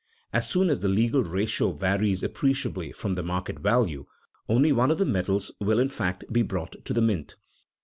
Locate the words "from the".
2.91-3.21